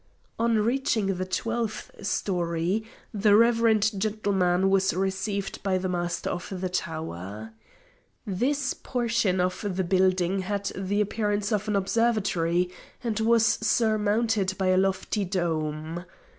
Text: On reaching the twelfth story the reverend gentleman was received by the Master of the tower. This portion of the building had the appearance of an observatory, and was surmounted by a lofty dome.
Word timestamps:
On 0.39 0.57
reaching 0.57 1.17
the 1.17 1.25
twelfth 1.27 1.91
story 2.03 2.83
the 3.13 3.35
reverend 3.35 4.01
gentleman 4.01 4.71
was 4.71 4.95
received 4.95 5.61
by 5.61 5.77
the 5.77 5.87
Master 5.87 6.31
of 6.31 6.47
the 6.59 6.69
tower. 6.69 7.53
This 8.25 8.73
portion 8.73 9.39
of 9.39 9.61
the 9.75 9.83
building 9.83 10.39
had 10.39 10.71
the 10.75 11.01
appearance 11.01 11.51
of 11.51 11.67
an 11.67 11.75
observatory, 11.75 12.71
and 13.03 13.19
was 13.19 13.45
surmounted 13.45 14.55
by 14.57 14.69
a 14.69 14.77
lofty 14.77 15.23
dome. 15.23 16.05